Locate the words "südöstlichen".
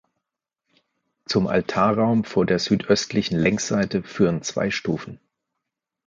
2.57-3.37